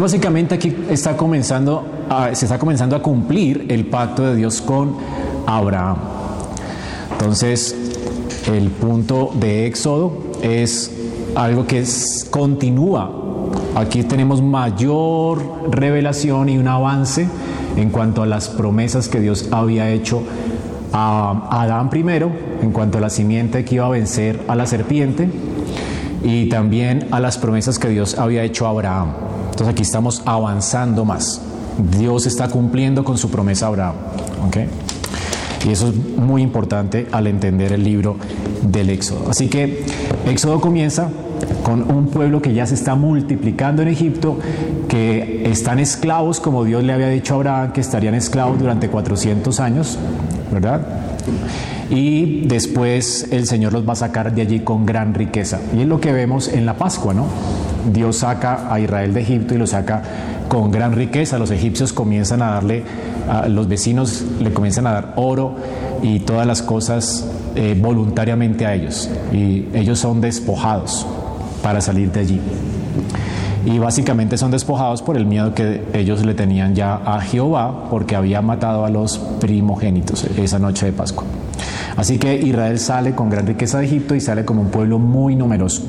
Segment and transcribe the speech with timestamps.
[0.00, 1.84] Básicamente aquí está comenzando
[2.32, 4.96] se está comenzando a cumplir el pacto de Dios con
[5.46, 5.96] Abraham.
[7.12, 7.74] Entonces,
[8.52, 10.12] el punto de Éxodo
[10.42, 10.92] es
[11.34, 11.84] algo que
[12.30, 13.10] continúa.
[13.74, 17.28] Aquí tenemos mayor revelación y un avance
[17.76, 20.22] en cuanto a las promesas que Dios había hecho
[20.92, 22.30] a Adán primero,
[22.62, 25.28] en cuanto a la simiente que iba a vencer a la serpiente,
[26.22, 29.35] y también a las promesas que Dios había hecho a Abraham.
[29.56, 31.40] Entonces aquí estamos avanzando más.
[31.98, 33.94] Dios está cumpliendo con su promesa a Abraham.
[35.66, 38.16] Y eso es muy importante al entender el libro
[38.60, 39.30] del Éxodo.
[39.30, 39.82] Así que
[40.26, 41.08] Éxodo comienza
[41.62, 44.38] con un pueblo que ya se está multiplicando en Egipto,
[44.90, 49.58] que están esclavos, como Dios le había dicho a Abraham, que estarían esclavos durante 400
[49.58, 49.98] años,
[50.52, 50.86] ¿verdad?
[51.88, 55.60] Y después el Señor los va a sacar de allí con gran riqueza.
[55.74, 57.24] Y es lo que vemos en la Pascua, ¿no?
[57.92, 60.02] Dios saca a Israel de Egipto y lo saca
[60.48, 61.38] con gran riqueza.
[61.38, 62.84] Los egipcios comienzan a darle,
[63.48, 65.56] los vecinos le comienzan a dar oro
[66.02, 69.10] y todas las cosas eh, voluntariamente a ellos.
[69.32, 71.06] Y ellos son despojados
[71.62, 72.40] para salir de allí.
[73.64, 78.14] Y básicamente son despojados por el miedo que ellos le tenían ya a Jehová porque
[78.14, 81.24] había matado a los primogénitos esa noche de Pascua.
[81.96, 85.34] Así que Israel sale con gran riqueza de Egipto y sale como un pueblo muy
[85.34, 85.82] numeroso.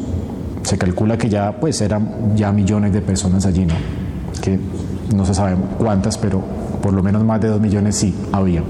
[0.68, 3.74] Se calcula que ya pues eran ya millones de personas allí, ¿no?
[4.42, 4.60] Que
[5.16, 6.44] no se sabe cuántas, pero
[6.82, 8.64] por lo menos más de dos millones sí había.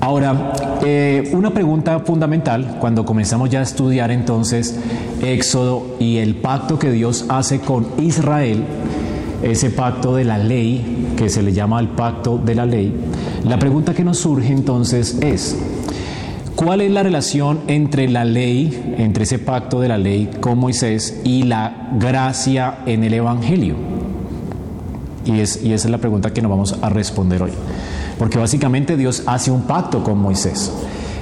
[0.00, 0.52] Ahora,
[0.84, 4.80] eh, una pregunta fundamental cuando comenzamos ya a estudiar entonces
[5.22, 8.64] Éxodo y el pacto que Dios hace con Israel,
[9.44, 12.92] ese pacto de la ley, que se le llama el pacto de la ley,
[13.44, 15.56] la pregunta que nos surge entonces es,
[16.64, 21.20] ¿cuál es la relación entre la ley, entre ese pacto de la ley con Moisés
[21.24, 23.74] y la gracia en el Evangelio?
[25.24, 27.52] Y, es, y esa es la pregunta que nos vamos a responder hoy.
[28.18, 30.72] Porque básicamente Dios hace un pacto con Moisés.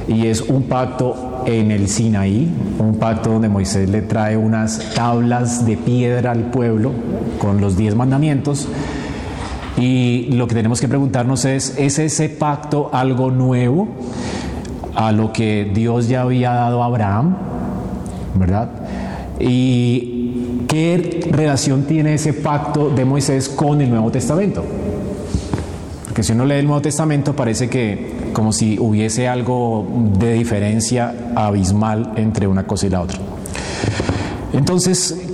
[0.09, 5.67] Y es un pacto en el Sinaí, un pacto donde Moisés le trae unas tablas
[5.67, 6.93] de piedra al pueblo
[7.39, 8.69] con los diez mandamientos
[9.81, 13.89] y lo que tenemos que preguntarnos es, ¿es ese pacto algo nuevo
[14.95, 17.37] a lo que Dios ya había dado a Abraham?
[18.35, 18.71] ¿Verdad?
[19.39, 24.65] ¿Y qué relación tiene ese pacto de Moisés con el Nuevo Testamento?
[26.05, 29.87] Porque si uno lee el Nuevo Testamento parece que como si hubiese algo
[30.19, 33.19] de diferencia abismal entre una cosa y la otra.
[34.53, 35.30] Entonces,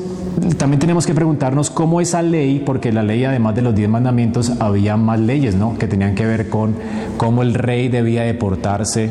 [0.59, 4.53] también tenemos que preguntarnos cómo esa ley, porque la ley además de los diez mandamientos
[4.61, 5.79] había más leyes, ¿no?
[5.79, 6.75] Que tenían que ver con
[7.17, 9.11] cómo el rey debía deportarse.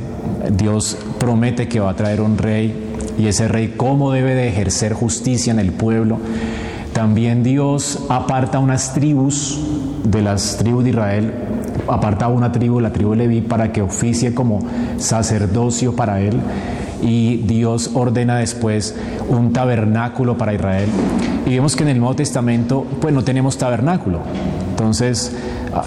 [0.52, 2.76] Dios promete que va a traer un rey
[3.18, 6.20] y ese rey cómo debe de ejercer justicia en el pueblo.
[6.94, 9.60] También Dios aparta unas tribus
[10.04, 11.34] de las tribus de Israel,
[11.88, 14.60] aparta una tribu, la tribu de Leví, para que oficie como
[14.98, 16.40] sacerdocio para él
[17.06, 18.96] y Dios ordena después
[19.30, 20.90] un tabernáculo para Israel.
[21.46, 24.20] Y vemos que en el Nuevo Testamento pues no tenemos tabernáculo.
[24.72, 25.36] Entonces,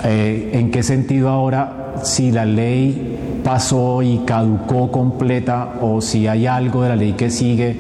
[0.05, 6.47] eh, ¿en qué sentido ahora si la ley pasó y caducó completa o si hay
[6.47, 7.77] algo de la ley que sigue?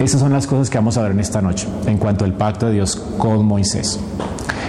[0.00, 2.66] Esas son las cosas que vamos a ver en esta noche en cuanto al pacto
[2.66, 4.00] de Dios con Moisés.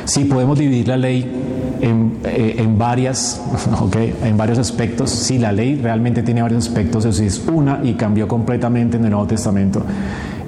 [0.04, 3.42] Si podemos dividir la ley eh, en, varias,
[4.24, 5.10] en varios aspectos.
[5.10, 9.06] Si la ley realmente tiene varios aspectos, o si es una y cambió completamente en
[9.06, 9.82] el Nuevo Testamento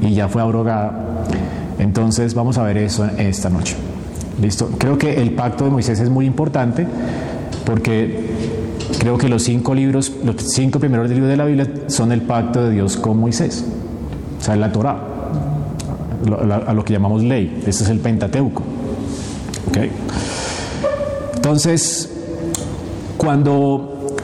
[0.01, 1.25] y ya fue abrogada.
[1.79, 3.75] Entonces vamos a ver eso esta noche.
[4.41, 4.69] ¿Listo?
[4.77, 6.85] Creo que el pacto de Moisés es muy importante
[7.65, 8.29] porque
[8.99, 12.63] creo que los cinco libros, los cinco primeros libros de la Biblia son el pacto
[12.63, 13.65] de Dios con Moisés.
[14.39, 14.97] O sea, la Torah,
[16.67, 17.63] a lo que llamamos ley.
[17.65, 18.63] Ese es el Pentateuco.
[19.69, 19.91] ¿Okay?
[21.37, 22.09] Entonces,
[23.15, 24.15] cuando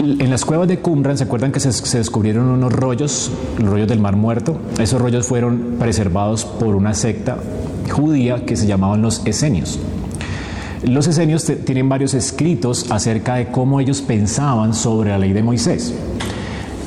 [0.00, 4.00] en las cuevas de Qumran, ¿se acuerdan que se, descubrieron unos rollos, los rollos del
[4.00, 4.58] Mar Muerto?
[4.78, 7.38] Esos rollos fueron preservados por una secta
[7.88, 9.78] judía que se llamaban los esenios.
[10.82, 15.94] Los esenios tienen varios escritos acerca de cómo ellos pensaban sobre la ley de Moisés.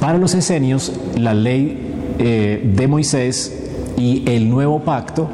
[0.02, 3.58] Para los esenios, la ley eh, de Moisés
[3.96, 5.30] y el nuevo pacto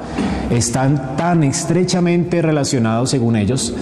[0.51, 3.73] están tan estrechamente relacionados, según ellos,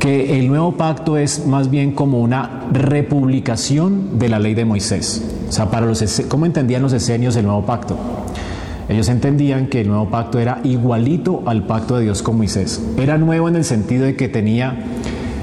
[0.00, 5.22] que el nuevo pacto es más bien como una republicación de la ley de Moisés.
[5.48, 7.96] O sea, para los, ¿cómo entendían los esenios el nuevo pacto?
[8.88, 12.82] Ellos entendían que el nuevo pacto era igualito al pacto de Dios con Moisés.
[12.98, 14.84] Era nuevo en el sentido de que tenía,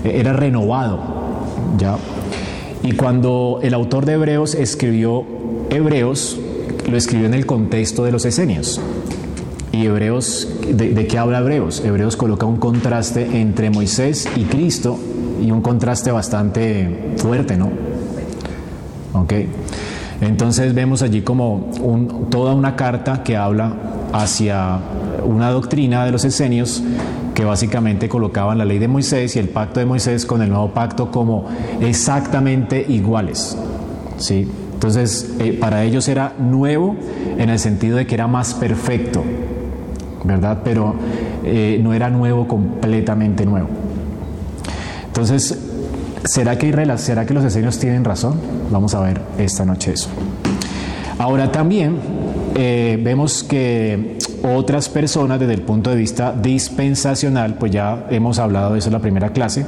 [0.04, 1.00] eh, era renovado,
[1.78, 1.96] ¿ya?
[2.82, 5.24] Y cuando el autor de Hebreos escribió
[5.70, 6.40] Hebreos,
[6.90, 8.82] lo escribió en el contexto de los esenios.
[9.72, 11.84] ¿Y Hebreos, de, qué habla Hebreos?
[11.84, 14.98] Hebreos coloca un contraste entre Moisés y Cristo
[15.42, 17.70] y un contraste bastante fuerte, ¿no?
[19.14, 19.34] ¿Ok?
[20.22, 21.70] Entonces vemos allí como
[22.30, 23.74] toda una carta que habla
[24.14, 24.80] hacia
[25.24, 26.82] una doctrina de los esenios
[27.36, 30.74] que básicamente colocaban la ley de Moisés y el pacto de Moisés con el nuevo
[30.74, 31.46] pacto como
[31.82, 33.56] exactamente iguales.
[34.18, 34.48] ¿sí?
[34.74, 36.96] Entonces, eh, para ellos era nuevo
[37.38, 39.24] en el sentido de que era más perfecto,
[40.24, 40.60] ¿verdad?
[40.64, 40.96] Pero
[41.44, 43.68] eh, no era nuevo completamente nuevo.
[45.08, 45.58] Entonces,
[46.26, 48.36] ¿será que, ¿será que los esenios tienen razón?
[48.70, 50.10] Vamos a ver esta noche eso.
[51.18, 51.98] Ahora también
[52.56, 58.74] eh, vemos que otras personas desde el punto de vista dispensacional, pues ya hemos hablado
[58.74, 59.66] de eso en la primera clase,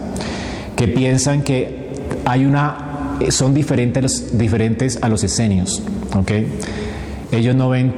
[0.76, 1.90] que piensan que
[2.26, 5.82] hay una, son diferentes, diferentes a los esenios,
[6.16, 6.32] ¿ok?
[7.32, 7.94] Ellos no ven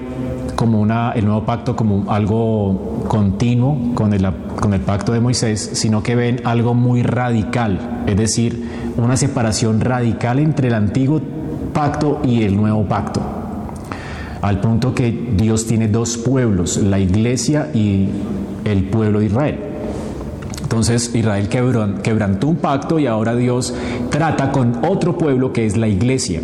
[0.61, 4.27] como una, el nuevo pacto como algo continuo con el,
[4.59, 9.81] con el pacto de Moisés, sino que ven algo muy radical, es decir, una separación
[9.81, 11.19] radical entre el antiguo
[11.73, 13.21] pacto y el nuevo pacto
[14.43, 18.09] al punto que Dios tiene dos pueblos, la iglesia y
[18.63, 19.59] el pueblo de Israel.
[20.61, 23.73] Entonces Israel quebrantó un pacto y ahora Dios
[24.11, 26.39] trata con otro pueblo que es la iglesia.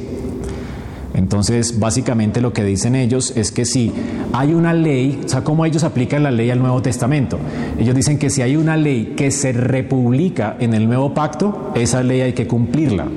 [1.18, 3.92] Entonces, básicamente lo que dicen ellos es que si
[4.34, 7.40] hay una ley, o sea, cómo ellos aplican la ley al Nuevo Testamento.
[7.80, 12.04] Ellos dicen que si hay una ley que se republica en el Nuevo Pacto, esa
[12.04, 13.08] ley hay que cumplirla.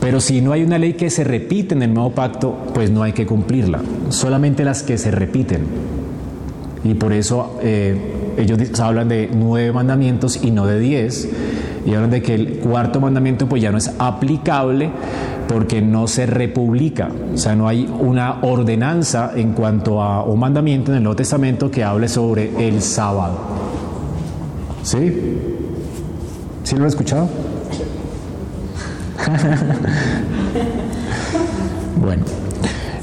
[0.00, 3.02] Pero si no hay una ley que se repite en el nuevo pacto, pues no
[3.02, 3.80] hay que cumplirla.
[4.10, 5.66] Solamente las que se repiten.
[6.84, 7.96] Y por eso eh,
[8.38, 11.28] ellos hablan de nueve mandamientos y no de diez.
[11.86, 14.90] Y hablan de que el cuarto mandamiento pues ya no es aplicable
[15.48, 17.08] porque no se republica.
[17.32, 21.70] O sea, no hay una ordenanza en cuanto a un mandamiento en el Nuevo Testamento
[21.70, 23.38] que hable sobre el sábado.
[24.82, 25.38] ¿Sí?
[26.64, 27.28] ¿Sí lo he escuchado?
[32.00, 32.24] bueno,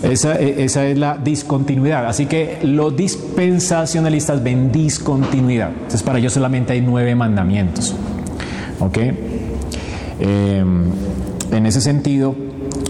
[0.04, 2.06] esa, e, esa, es la discontinuidad.
[2.06, 5.70] Así que los dispensacionalistas ven discontinuidad.
[5.70, 7.96] Entonces para ellos solamente hay nueve mandamientos.
[8.86, 8.98] ¿Ok?
[10.20, 10.86] Em,
[11.52, 12.36] en ese sentido,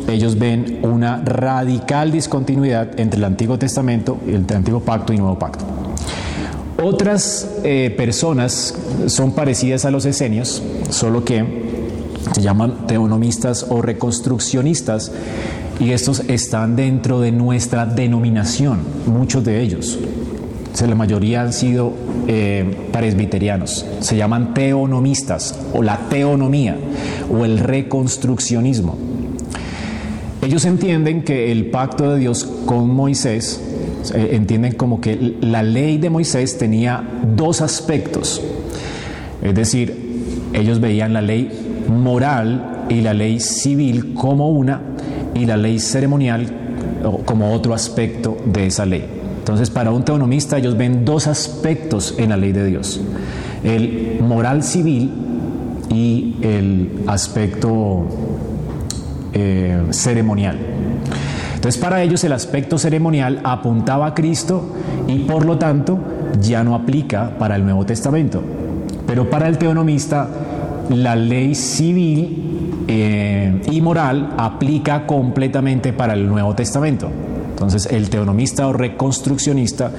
[0.07, 5.65] ellos ven una radical discontinuidad entre el Antiguo Testamento, el Antiguo Pacto y Nuevo Pacto.
[6.81, 8.75] Otras eh, personas
[9.07, 11.63] son parecidas a los esenios, solo que
[12.33, 15.11] se llaman teonomistas o reconstruccionistas
[15.79, 19.99] y estos están dentro de nuestra denominación, muchos de ellos.
[20.81, 21.93] La mayoría han sido
[22.27, 23.85] eh, presbiterianos.
[23.99, 26.75] Se llaman teonomistas o la teonomía
[27.31, 28.97] o el reconstruccionismo.
[30.41, 33.61] Ellos entienden que el pacto de Dios con Moisés,
[34.13, 38.41] eh, entienden como que la ley de Moisés tenía dos aspectos.
[39.41, 41.49] Es decir, ellos veían la ley
[41.87, 44.81] moral y la ley civil como una
[45.33, 46.47] y la ley ceremonial
[47.25, 49.22] como otro aspecto de esa ley.
[49.43, 53.01] Entonces, para un teonomista ellos ven dos aspectos en la ley de Dios.
[53.61, 55.11] El moral civil
[55.89, 58.05] y el aspecto
[59.33, 60.57] eh, ceremonial.
[61.55, 64.63] Entonces, para ellos el aspecto ceremonial apuntaba a Cristo
[65.09, 65.99] y por lo tanto
[66.41, 68.41] ya no aplica para el Nuevo Testamento.
[69.05, 70.29] Pero para el teonomista
[70.87, 77.09] la ley civil eh, y moral aplica completamente para el Nuevo Testamento.
[77.63, 79.91] Entonces el teonomista o reconstruccionista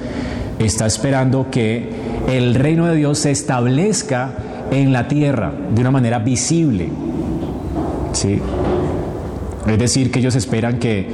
[0.59, 1.89] está esperando que
[2.27, 4.33] el reino de Dios se establezca
[4.71, 6.89] en la tierra de una manera visible.
[8.13, 8.39] ¿Sí?
[9.67, 11.07] Es decir, que ellos esperan que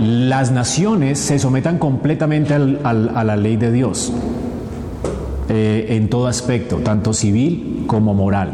[0.00, 2.60] las naciones se sometan completamente a
[3.24, 4.12] la ley de Dios
[5.48, 8.52] eh, en todo aspecto, tanto civil como moral.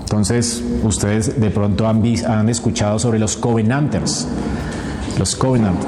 [0.00, 4.26] Entonces, ustedes de pronto han, han escuchado sobre los covenanters.
[5.18, 5.80] Los covenant.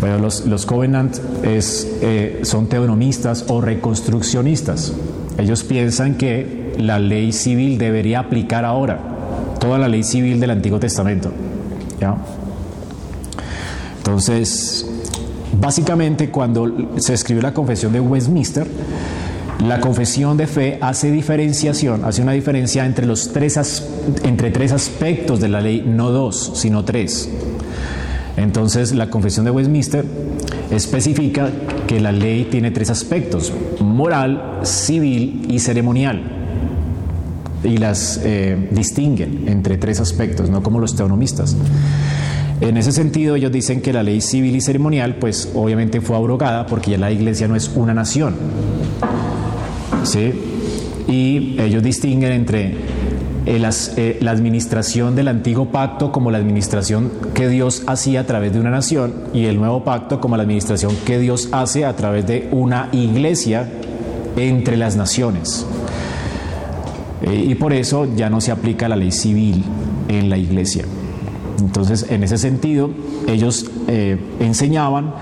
[0.00, 4.92] Bueno, los, los covenant es, eh, son teonomistas o reconstruccionistas.
[5.38, 8.98] Ellos piensan que la ley civil debería aplicar ahora,
[9.58, 11.30] toda la ley civil del Antiguo Testamento.
[12.00, 12.16] ¿ya?
[13.98, 14.86] Entonces,
[15.58, 18.66] básicamente cuando se escribió la confesión de Westminster,
[19.66, 23.84] la confesión de fe hace diferenciación, hace una diferencia entre, los tres,
[24.22, 27.28] entre tres aspectos de la ley, no dos, sino tres.
[28.36, 30.04] Entonces, la confesión de Westminster
[30.70, 31.50] especifica
[31.86, 36.22] que la ley tiene tres aspectos, moral, civil y ceremonial.
[37.62, 41.56] Y las eh, distinguen entre tres aspectos, no como los teonomistas.
[42.60, 46.66] En ese sentido, ellos dicen que la ley civil y ceremonial, pues obviamente fue abrogada
[46.66, 48.34] porque ya la iglesia no es una nación.
[50.04, 50.32] ¿Sí?
[51.08, 52.74] Y ellos distinguen entre
[53.52, 58.52] eh, eh, la administración del antiguo pacto como la administración que Dios hacía a través
[58.52, 62.28] de una nación y el nuevo pacto como la administración que Dios hace a través
[62.28, 63.68] de una iglesia
[64.36, 65.66] entre las naciones.
[67.22, 69.64] Eh, y por eso ya no se aplica la ley civil
[70.06, 70.84] en la iglesia.
[71.58, 72.90] Entonces, en ese sentido,
[73.26, 73.68] ellos
[74.38, 75.12] enseñaban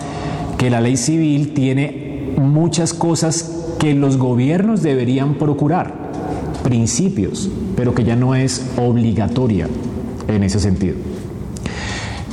[0.59, 6.08] que la ley civil tiene muchas cosas que los gobiernos deberían procurar,
[6.69, 9.67] principios, pero que ya no es obligatoria
[10.29, 10.97] en ese sentido.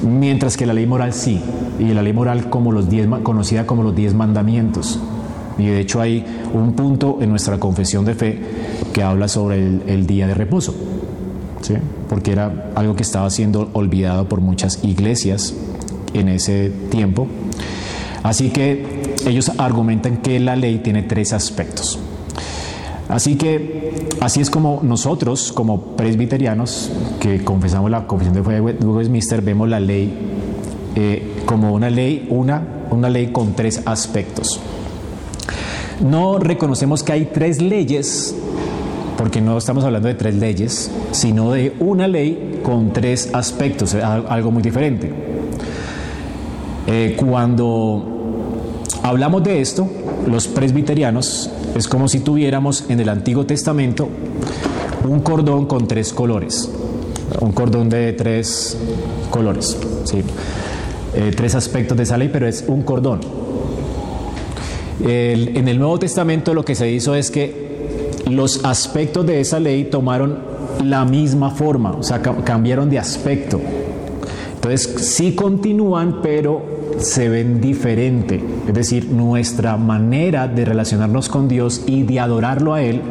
[0.05, 1.39] Mientras que la ley moral sí,
[1.79, 4.99] y la ley moral como los diez, conocida como los diez mandamientos.
[5.57, 8.41] Y de hecho hay un punto en nuestra confesión de fe
[8.91, 10.75] que habla sobre el, día de reposo,
[11.61, 11.75] ¿sí?
[12.09, 15.53] porque era algo que estaba siendo olvidado por muchas iglesias
[16.13, 17.27] en ese tiempo.
[18.21, 21.99] Así que ellos argumentan que la ley tiene tres aspectos.
[23.07, 28.85] Así que así es como nosotros, como presbiterianos, que confesamos la confesión de fe de
[28.85, 30.11] Westminster, vemos la ley
[30.95, 34.59] eh, como una ley, una, una ley con tres aspectos.
[36.01, 38.35] No reconocemos que hay tres leyes,
[39.17, 44.51] porque no estamos hablando de tres leyes, sino de una ley con tres aspectos, algo
[44.51, 45.13] muy diferente.
[46.87, 48.15] Eh, cuando
[49.05, 49.87] Hablamos de esto,
[50.25, 54.07] los presbiterianos, es como si tuviéramos en el Antiguo Testamento
[55.07, 56.69] un cordón con tres colores,
[57.41, 58.77] un cordón de tres
[59.29, 60.23] colores, ¿sí?
[61.13, 63.21] Eh, tres aspectos de esa ley, pero es un cordón.
[65.03, 67.65] en el Nuevo Testamento lo que se hizo es que
[68.29, 70.39] los aspectos de esa ley tomaron
[70.83, 73.59] la misma forma, o sea, cambiaron de aspecto.
[74.65, 76.63] Entonces sí continúan, pero
[76.97, 78.43] se ven diferente.
[78.67, 83.03] Es decir, nuestra manera de relacionarnos con Dios y de adorarlo a Él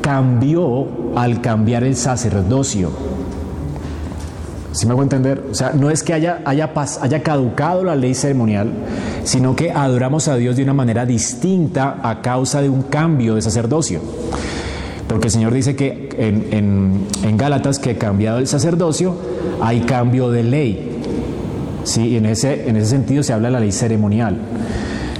[0.00, 2.92] cambió al cambiar el sacerdocio.
[4.70, 5.46] ¿Sí me hago entender?
[5.50, 8.70] O sea, no es que haya, haya caducado la ley ceremonial,
[9.24, 13.42] sino que adoramos a Dios de una manera distinta a causa de un cambio de
[13.42, 14.02] sacerdocio.
[15.08, 19.14] Porque el Señor dice que en, en, en Gálatas que cambiado el sacerdocio
[19.60, 21.00] hay cambio de ley.
[21.84, 24.38] Sí, en ese, en ese sentido se habla de la ley ceremonial.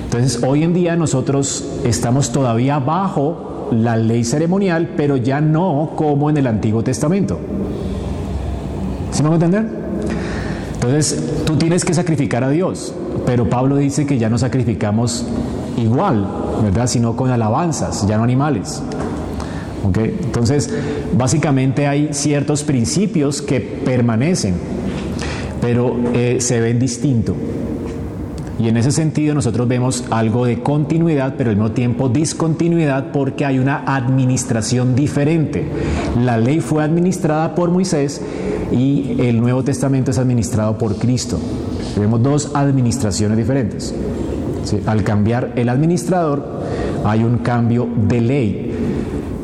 [0.04, 6.30] Entonces, hoy en día nosotros estamos todavía bajo la ley ceremonial, pero ya no como
[6.30, 7.38] en el Antiguo Testamento.
[9.12, 9.66] ¿Sí me a entender?
[10.74, 15.26] Entonces, tú tienes que sacrificar a Dios, pero Pablo dice que ya no sacrificamos
[15.76, 16.26] igual,
[16.62, 16.86] ¿verdad?
[16.86, 18.82] Sino con alabanzas, ya no animales.
[19.94, 20.70] Entonces,
[21.16, 24.54] básicamente hay ciertos principios que permanecen
[25.60, 27.34] pero eh, se ven distinto.
[28.58, 33.44] Y en ese sentido nosotros vemos algo de continuidad, pero al mismo tiempo discontinuidad porque
[33.44, 35.66] hay una administración diferente.
[36.22, 38.22] La ley fue administrada por Moisés
[38.72, 41.38] y el Nuevo Testamento es administrado por Cristo.
[41.98, 43.94] Vemos dos administraciones diferentes.
[44.86, 46.62] Al cambiar el administrador
[47.04, 48.65] hay un cambio de ley,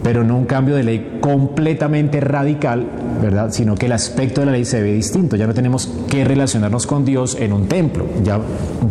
[0.03, 2.87] pero no un cambio de ley completamente radical,
[3.21, 3.51] ¿verdad?
[3.53, 5.37] Sino que el aspecto de la ley se ve distinto.
[5.37, 8.07] Ya no tenemos que relacionarnos con Dios en un templo.
[8.25, 8.41] Ya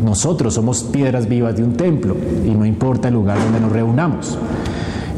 [0.03, 2.15] nosotros somos piedras vivas de un templo
[2.45, 4.37] y no importa el lugar donde nos reunamos.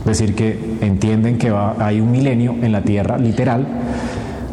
[0.00, 3.66] Es decir, que entienden que va, hay un milenio en la tierra, literal,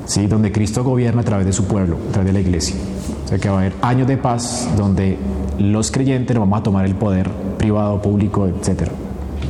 [0.06, 0.28] ¿sí?
[0.28, 2.76] donde Cristo gobierna a través de su pueblo, a través de la iglesia.
[3.26, 5.18] O sea que va a haber años de paz donde
[5.60, 8.90] los creyentes vamos a tomar el poder privado, público, etc.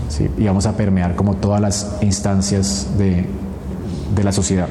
[0.10, 0.30] ¿sí?
[0.38, 3.26] Y vamos a permear como todas las instancias de,
[4.16, 4.68] de la sociedad.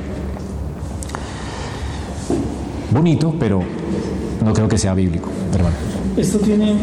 [2.91, 3.63] Bonito, pero
[4.45, 5.77] no creo que sea bíblico, hermano.
[6.17, 6.77] Esto tiene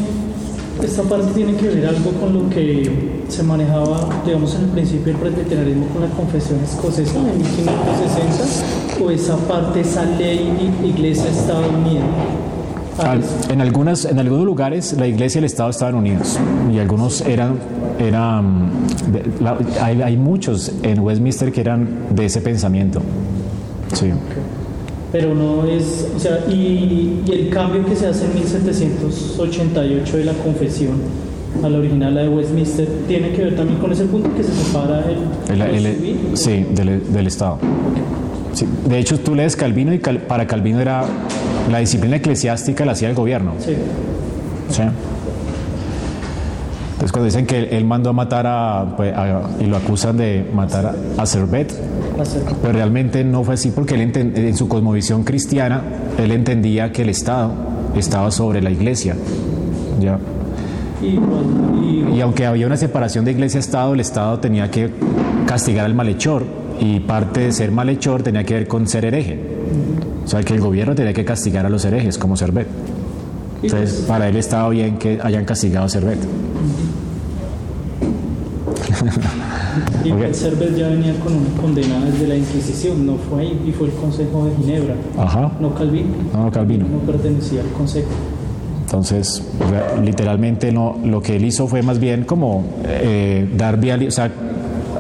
[0.82, 5.14] esta parte tiene que ver algo con lo que se manejaba, digamos, en el principio
[5.14, 12.04] del presbiterianismo con la confesión escocesa en 1560, o esa parte, esa ley iglesia-estado unida.
[13.50, 16.38] En, algunas, en algunos lugares la iglesia y el Estado estaban unidos
[16.72, 17.56] y algunos eran,
[18.00, 18.70] eran
[19.82, 23.02] hay, hay, muchos en Westminster que eran de ese pensamiento.
[23.94, 24.12] Sí.
[25.12, 30.26] Pero no es, o sea, y, y, el cambio que se hace en 1788 de
[30.26, 30.98] la confesión
[31.64, 34.52] a la original, la de Westminster, tiene que ver también con ese punto que se
[34.54, 35.04] separa
[35.50, 37.60] el, el, el sí, del, del Estado.
[38.54, 38.68] Sí.
[38.88, 41.04] De hecho, tú lees Calvino y cal, para Calvino era
[41.72, 43.54] la disciplina eclesiástica la hacía el gobierno.
[43.60, 43.76] Sí.
[44.70, 44.82] ¿Sí?
[46.94, 50.50] Entonces cuando dicen que él mandó a matar a, pues, a y lo acusan de
[50.54, 51.74] matar a, Servet,
[52.62, 55.82] pero realmente no fue así porque él en su cosmovisión cristiana,
[56.18, 57.52] él entendía que el Estado
[57.98, 59.16] estaba sobre la iglesia.
[60.00, 60.18] ¿ya?
[61.02, 61.20] Y,
[61.84, 64.90] y, y aunque había una separación de iglesia-estado, el Estado tenía que
[65.46, 69.40] castigar al malhechor y parte de ser malhechor tenía que ver con ser hereje.
[70.24, 72.68] O sea, que el gobierno tenía que castigar a los herejes, como Servet.
[73.62, 76.20] Entonces, para él estaba bien que hayan castigado a Servet.
[80.04, 80.34] Y okay.
[80.34, 83.94] Servet ya venía con una condena desde la Inquisición, no fue ahí, y fue el
[83.94, 84.96] Consejo de Ginebra.
[85.18, 85.52] Ajá.
[85.60, 86.10] No Calvino.
[86.34, 86.86] No, Calvino.
[86.88, 88.10] No pertenecía al Consejo.
[88.86, 89.42] Entonces,
[90.04, 94.32] literalmente no, lo que él hizo fue más bien como eh, dar vía, o sea,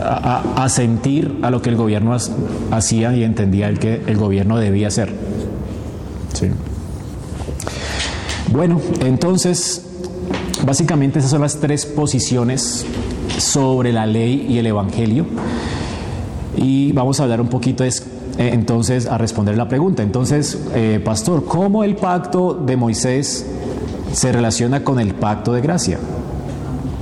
[0.04, 2.16] a, a, sentir a lo que el gobierno
[2.72, 5.14] hacía y entendía el que el gobierno debía hacer.
[6.34, 6.48] Sí.
[8.52, 9.84] Bueno, entonces,
[10.66, 12.86] básicamente esas son las tres posiciones
[13.40, 15.26] sobre la ley y el Evangelio.
[16.56, 17.92] Y vamos a hablar un poquito eh,
[18.38, 20.04] entonces a responder la pregunta.
[20.04, 23.46] Entonces, eh, pastor, ¿cómo el pacto de Moisés
[24.14, 26.00] se relaciona con el pacto de gracia?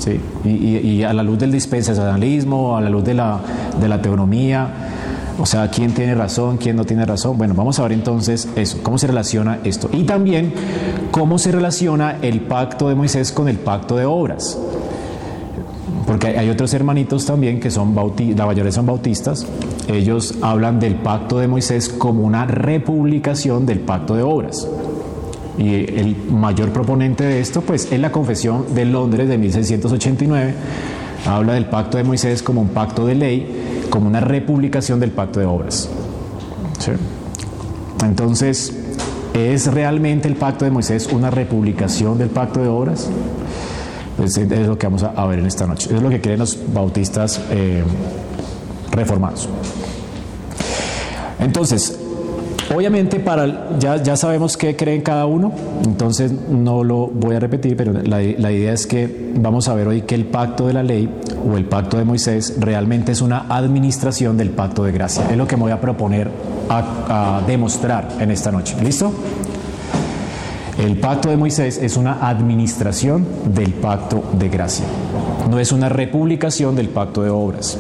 [0.02, 3.40] Sí, y, a la luz del dispensacionalismo, a la luz de la,
[3.80, 4.68] de la teonomía,
[5.38, 7.38] o sea, quién tiene razón, quién no tiene razón.
[7.38, 9.92] Bueno, vamos a ver entonces eso, cómo se relaciona esto.
[9.94, 10.54] Y también
[11.12, 14.58] cómo se relaciona el pacto de Moisés con el pacto de obras.
[16.08, 19.46] Porque hay otros hermanitos también que son bautistas, la mayoría son bautistas,
[19.88, 24.68] ellos hablan del pacto de Moisés como una republicación del pacto de obras.
[25.58, 30.54] Y el mayor proponente de esto, pues, es la Confesión de Londres de 1689.
[31.26, 35.40] Habla del pacto de Moisés como un pacto de ley, como una republicación del pacto
[35.40, 35.90] de obras.
[38.04, 38.74] Entonces,
[39.34, 43.10] ¿es realmente el pacto de Moisés una republicación del pacto de obras?
[44.24, 45.94] Es, es, lo que vamos a, ver en esta noche.
[45.94, 47.84] Es lo que creen los bautistas eh,
[48.92, 49.48] reformados.
[51.40, 52.00] Entonces,
[52.74, 55.52] Obviamente, para, ya, ya sabemos qué creen cada uno,
[55.84, 59.90] entonces no lo voy a repetir, pero la, la, idea es que vamos a ver
[59.90, 61.10] hoy que el pacto de la ley
[61.46, 65.26] o el pacto de Moisés realmente es una administración del pacto de gracia.
[65.30, 66.30] Es lo que me voy a proponer
[66.70, 68.76] a, a demostrar en esta noche.
[68.82, 69.12] ¿Listo?
[70.78, 74.86] El pacto de Moisés es una administración del pacto de gracia,
[75.50, 77.78] no es una republicación del pacto de obras.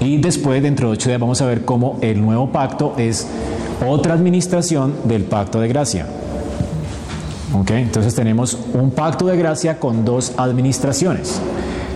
[0.00, 3.26] Y después, dentro de ocho días, vamos a ver cómo el nuevo pacto es
[3.86, 6.06] otra administración del pacto de gracia.
[7.54, 7.70] ¿Ok?
[7.72, 11.40] Entonces tenemos un pacto de gracia con dos administraciones.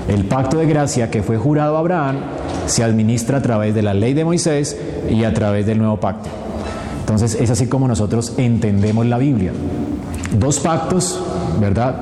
[0.06, 2.16] El pacto de gracia que fue jurado a Abraham
[2.66, 4.76] se administra a través de la ley de Moisés
[5.10, 6.28] y a través del nuevo pacto.
[7.00, 9.52] Entonces es así como nosotros entendemos la Biblia.
[10.38, 11.22] Dos pactos,
[11.58, 11.94] ¿verdad?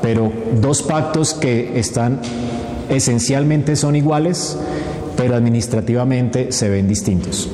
[0.00, 2.20] Pero dos pactos que están
[2.88, 4.56] esencialmente son iguales,
[5.16, 7.50] pero administrativamente se ven distintos.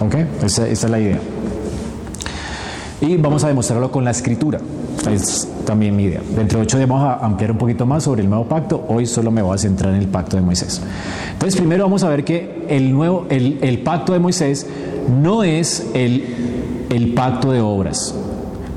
[0.00, 0.14] ¿Ok?
[0.44, 1.18] Esa, esa es la idea.
[3.00, 4.60] Y vamos a demostrarlo con la escritura.
[5.10, 6.20] Es también mi idea.
[6.34, 8.84] Dentro de ocho días vamos a ampliar un poquito más sobre el nuevo pacto.
[8.88, 10.80] Hoy solo me voy a centrar en el pacto de Moisés.
[11.32, 14.66] Entonces, primero vamos a ver que el, nuevo, el, el pacto de Moisés
[15.22, 16.24] no es el,
[16.90, 18.14] el pacto de obras.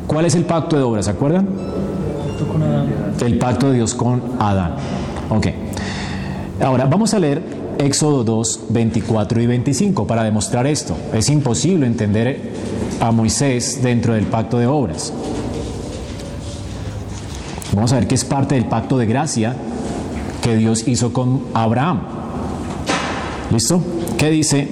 [0.08, 1.06] ¿Cuál es el pacto de obras?
[1.06, 1.47] ¿Se acuerdan?
[3.26, 4.76] El pacto de Dios con Adán.
[5.30, 5.47] Ok.
[6.62, 7.41] Ahora, vamos a leer
[7.80, 10.95] Éxodo 2, 24 y 25 para demostrar esto.
[11.12, 12.39] Es imposible entender
[13.00, 15.12] a Moisés dentro del pacto de obras.
[17.74, 19.56] Vamos a ver que es parte del pacto de gracia
[20.43, 22.02] que Dios hizo con Abraham.
[23.52, 23.82] ¿Listo?
[24.19, 24.67] ¿Qué dice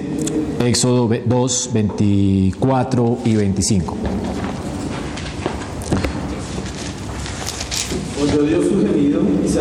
[0.60, 3.96] Éxodo 2, 24 y 25?
[8.22, 8.66] Oyó Dios
[9.50, 9.60] se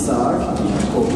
[0.00, 1.06] Isaac y Jacob.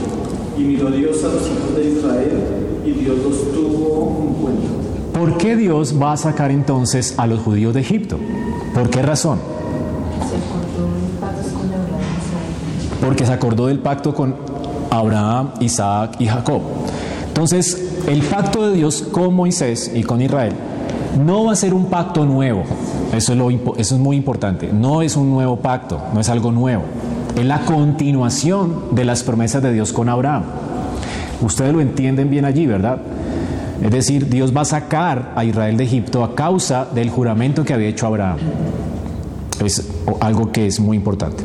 [0.58, 5.18] Y miró Dios a los hijos de Israel y Dios los tuvo en cuenta.
[5.18, 8.18] ¿Por qué Dios va a sacar entonces a los judíos de Egipto?
[8.74, 9.38] ¿Por qué razón?
[13.00, 14.34] Porque se acordó del pacto con
[14.90, 16.60] Abraham, Isaac y Jacob.
[17.28, 20.52] Entonces, el pacto de Dios con Moisés y con Israel
[21.24, 22.64] no va a ser un pacto nuevo.
[23.14, 24.70] Eso es, lo, eso es muy importante.
[24.72, 26.82] No es un nuevo pacto, no es algo nuevo.
[27.36, 30.44] Es la continuación de las promesas de Dios con Abraham.
[31.40, 32.98] Ustedes lo entienden bien allí, ¿verdad?
[33.82, 37.74] Es decir, Dios va a sacar a Israel de Egipto a causa del juramento que
[37.74, 38.38] había hecho Abraham.
[39.64, 39.86] Es
[40.20, 41.42] algo que es muy importante.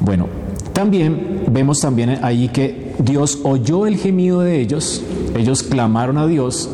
[0.00, 0.26] Bueno,
[0.72, 5.02] también vemos también ahí que Dios oyó el gemido de ellos,
[5.36, 6.70] ellos clamaron a Dios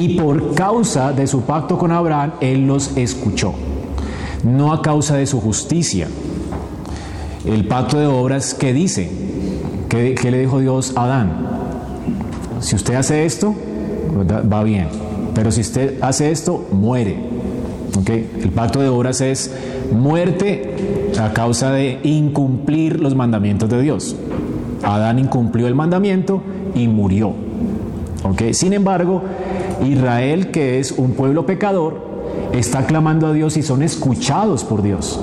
[0.00, 3.54] y por causa de su pacto con Abraham, Él los escuchó,
[4.42, 6.08] no a causa de su justicia.
[7.46, 9.08] El pacto de obras, ¿qué dice?
[9.88, 11.30] ¿Qué, qué le dijo Dios a Adán?
[12.60, 13.54] Si usted hace esto,
[14.52, 14.88] va bien,
[15.34, 17.16] pero si usted hace esto, muere.
[18.00, 18.30] ¿Okay?
[18.42, 19.54] El pacto de obras es
[19.92, 24.16] muerte a causa de incumplir los mandamientos de Dios.
[24.82, 26.42] Adán incumplió el mandamiento
[26.74, 27.32] y murió.
[28.24, 28.54] ¿Okay?
[28.54, 29.22] Sin embargo,
[29.84, 32.00] Israel, que es un pueblo pecador,
[32.52, 35.20] está clamando a Dios y son escuchados por Dios.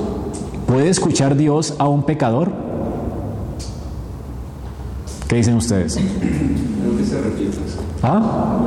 [0.73, 2.51] ¿Puede escuchar Dios a un pecador?
[5.27, 5.99] ¿Qué dicen ustedes?
[8.01, 8.59] ¿Ah?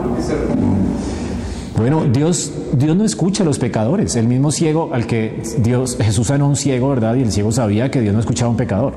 [1.77, 4.15] Bueno, Dios, Dios no escucha a los pecadores.
[4.15, 7.17] El mismo ciego al que Dios, Jesús sanó un ciego, ¿verdad?
[7.17, 8.93] Y el ciego sabía que Dios no escuchaba a un pecador.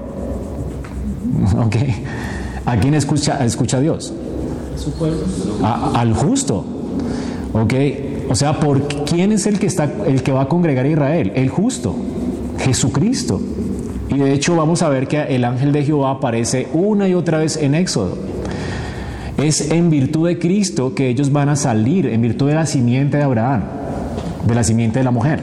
[1.65, 1.77] ¿Ok?
[2.67, 4.13] ¿A quién escucha, escucha a Dios?
[4.77, 5.17] Su pueblo.
[5.63, 6.63] A- al justo.
[7.53, 7.73] ¿Ok?
[8.29, 11.31] O sea, ¿por quién es el que, está, el que va a congregar a Israel?
[11.33, 11.95] El justo.
[12.59, 13.41] Jesucristo.
[14.09, 17.39] Y de hecho vamos a ver que el ángel de Jehová aparece una y otra
[17.39, 18.17] vez en Éxodo.
[19.37, 23.17] Es en virtud de Cristo que ellos van a salir, en virtud de la simiente
[23.17, 23.63] de Abraham,
[24.45, 25.41] de la simiente de la mujer.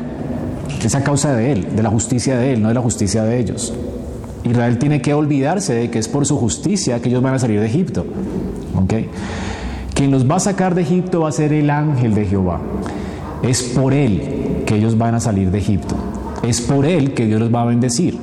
[0.84, 3.38] Es a causa de él, de la justicia de él, no de la justicia de
[3.38, 3.72] ellos.
[4.44, 7.60] Israel tiene que olvidarse de que es por su justicia que ellos van a salir
[7.60, 8.04] de Egipto.
[8.76, 8.94] ¿Ok?
[9.94, 12.60] Quien los va a sacar de Egipto va a ser el ángel de Jehová.
[13.42, 15.96] Es por él que ellos van a salir de Egipto.
[16.42, 18.18] Es por él que Dios los va a bendecir.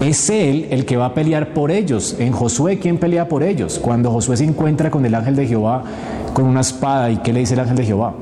[0.00, 2.16] Es él el que va a pelear por ellos.
[2.18, 3.78] En Josué, ¿quién pelea por ellos?
[3.78, 5.82] Cuando Josué se encuentra con el ángel de Jehová
[6.32, 8.14] con una espada, ¿y qué le dice el ángel de Jehová?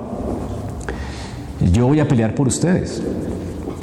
[1.72, 3.02] Yo voy a pelear por ustedes.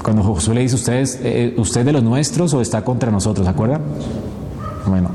[0.03, 3.45] Cuando Josué le dice, ¿ustedes, eh, ¿usted de los nuestros o está contra nosotros?
[3.45, 3.81] ¿Se acuerdan?
[4.85, 5.11] Bueno,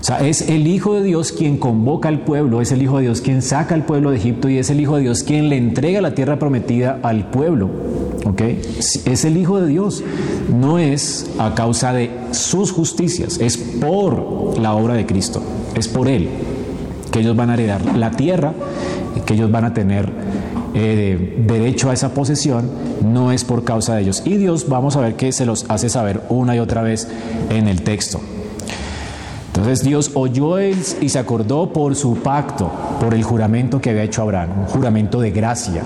[0.00, 3.04] o sea, es el Hijo de Dios quien convoca al pueblo, es el Hijo de
[3.04, 5.56] Dios quien saca al pueblo de Egipto y es el Hijo de Dios quien le
[5.56, 7.68] entrega la tierra prometida al pueblo.
[8.24, 8.40] ¿Ok?
[8.40, 10.04] Es el Hijo de Dios.
[10.54, 15.42] No es a causa de sus justicias, es por la obra de Cristo,
[15.74, 16.28] es por Él.
[17.10, 18.52] que ellos van a heredar la tierra,
[19.24, 20.12] que ellos van a tener
[20.74, 22.70] eh, derecho a esa posesión,
[23.02, 24.22] no es por causa de ellos.
[24.24, 27.08] Y Dios, vamos a ver que se los hace saber una y otra vez
[27.50, 28.20] en el texto.
[29.58, 34.22] Entonces Dios oyó y se acordó por su pacto, por el juramento que había hecho
[34.22, 35.82] Abraham, un juramento de gracia.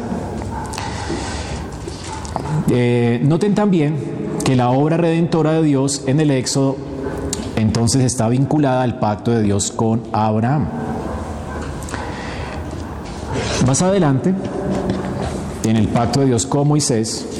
[2.69, 3.97] Eh, noten también
[4.45, 6.77] que la obra redentora de Dios en el Éxodo
[7.57, 10.69] entonces está vinculada al pacto de Dios con Abraham.
[13.67, 14.35] Más adelante,
[15.65, 17.32] en el pacto de Dios con Moisés,